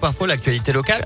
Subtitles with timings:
[0.00, 1.02] Parfois l'actualité locale.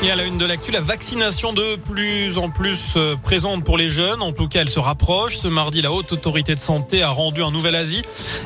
[0.00, 3.76] Et à la une de l'actu, la vaccination de plus en plus euh, présente pour
[3.76, 4.22] les jeunes.
[4.22, 5.36] En tout cas, elle se rapproche.
[5.38, 8.02] Ce mardi, la Haute Autorité de Santé a rendu un nouvel avis.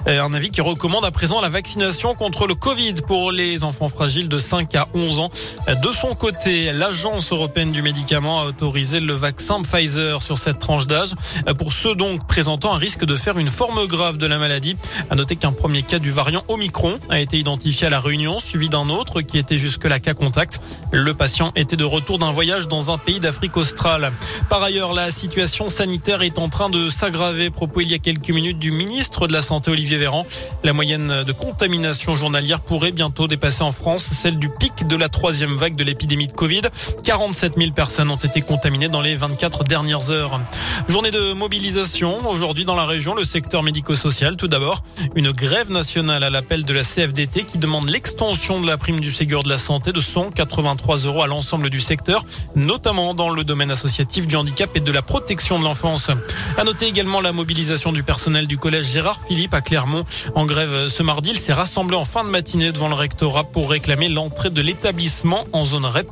[0.09, 3.89] Euh, un avis qui recommande à présent la vaccination contre le Covid pour les enfants
[3.89, 5.29] fragiles de 5 à 11 ans.
[5.69, 10.87] De son côté, l'Agence européenne du médicament a autorisé le vaccin Pfizer sur cette tranche
[10.87, 11.13] d'âge.
[11.49, 14.79] Euh, pour ceux donc présentant un risque de faire une forme grave de la maladie.
[15.11, 18.71] À noter qu'un premier cas du variant Omicron a été identifié à la Réunion, suivi
[18.71, 20.59] d'un autre qui était jusque-là cas contact.
[20.93, 24.13] Le patient était de retour d'un voyage dans un pays d'Afrique australe.
[24.49, 27.51] Par ailleurs, la situation sanitaire est en train de s'aggraver.
[27.51, 30.25] Propos il y a quelques minutes du ministre de la Santé Olivier Véran.
[30.63, 35.09] La moyenne de contamination journalière pourrait bientôt dépasser en France celle du pic de la
[35.09, 36.63] troisième vague de l'épidémie de Covid.
[37.03, 40.41] 47 000 personnes ont été contaminées dans les 24 dernières heures.
[40.89, 44.37] Journée de mobilisation aujourd'hui dans la région, le secteur médico-social.
[44.37, 44.83] Tout d'abord,
[45.15, 49.11] une grève nationale à l'appel de la CFDT qui demande l'extension de la prime du
[49.11, 53.71] Ségur de la santé de 183 euros à l'ensemble du secteur, notamment dans le domaine
[53.71, 56.11] associatif du handicap et de la protection de l'enfance.
[56.59, 60.05] À noter également la mobilisation du personnel du collège Gérard Philippe à Clermont.
[60.35, 63.71] En grève ce mardi, il s'est rassemblé en fin de matinée devant le rectorat pour
[63.71, 66.07] réclamer l'entrée de l'établissement en zone REP+,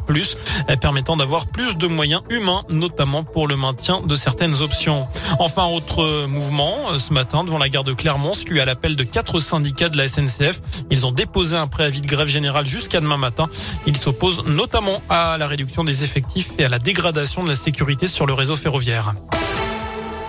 [0.80, 5.06] permettant d'avoir plus de moyens humains, notamment pour le maintien de certaines options.
[5.38, 9.40] Enfin, autre mouvement, ce matin, devant la gare de Clermont, celui à l'appel de quatre
[9.40, 10.60] syndicats de la SNCF.
[10.90, 13.48] Ils ont déposé un préavis de grève générale jusqu'à demain matin.
[13.86, 18.06] Ils s'opposent notamment à la réduction des effectifs et à la dégradation de la sécurité
[18.06, 19.14] sur le réseau ferroviaire.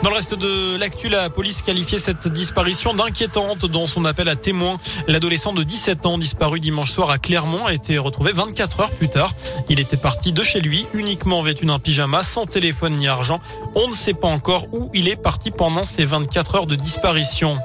[0.03, 4.35] Dans le reste de l'actu, la police qualifiait cette disparition d'inquiétante dans son appel à
[4.35, 4.79] témoins.
[5.07, 9.09] L'adolescent de 17 ans disparu dimanche soir à Clermont a été retrouvé 24 heures plus
[9.09, 9.31] tard.
[9.69, 13.39] Il était parti de chez lui uniquement vêtu d'un pyjama, sans téléphone ni argent.
[13.75, 17.59] On ne sait pas encore où il est parti pendant ces 24 heures de disparition.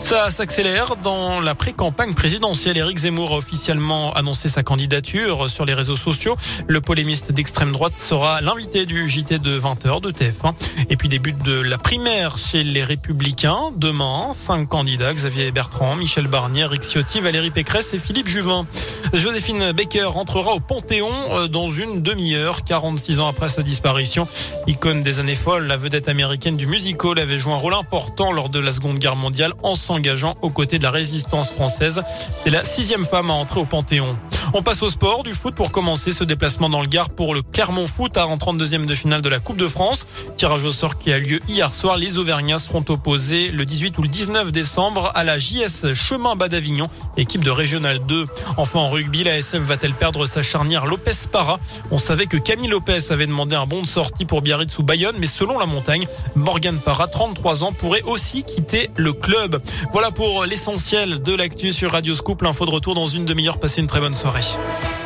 [0.00, 2.76] Ça s'accélère dans la pré-campagne présidentielle.
[2.76, 6.36] Éric Zemmour a officiellement annoncé sa candidature sur les réseaux sociaux.
[6.66, 10.54] Le polémiste d'extrême droite sera l'invité du JT de 20h de TF1.
[10.90, 13.70] Et puis début de la primaire chez les Républicains.
[13.76, 18.66] Demain, cinq candidats, Xavier Bertrand, Michel Barnier, Rick Ciotti, Valérie Pécresse et Philippe Juvin.
[19.12, 24.26] Joséphine Baker rentrera au Panthéon euh, dans une demi-heure, 46 ans après sa disparition.
[24.66, 28.48] Icône des années folles, la vedette américaine du musical avait joué un rôle important lors
[28.48, 29.52] de la Seconde Guerre mondiale
[29.82, 32.02] s'engageant aux côtés de la résistance française.
[32.44, 34.16] C'est la sixième femme à entrer au Panthéon.
[34.54, 37.40] On passe au sport, du foot pour commencer ce déplacement dans le Gard pour le
[37.40, 40.06] Clermont Foot en 32e de finale de la Coupe de France.
[40.36, 41.96] Tirage au sort qui a lieu hier soir.
[41.96, 46.50] Les Auvergnats seront opposés le 18 ou le 19 décembre à la JS Chemin Bas
[46.50, 48.26] d'Avignon, équipe de Régional 2.
[48.58, 51.56] Enfin en rugby, la SF va-t-elle perdre sa charnière Lopez Para
[51.90, 55.16] On savait que Camille Lopez avait demandé un bon de sortie pour Biarritz ou Bayonne,
[55.18, 59.62] mais selon la montagne, Morgan Para, 33 ans, pourrait aussi quitter le club.
[59.92, 62.42] Voilà pour l'essentiel de l'actu sur Radio Scoop.
[62.42, 63.58] L'info de retour dans une demi-heure.
[63.58, 64.41] Passez une très bonne soirée.
[64.42, 65.01] Österreich.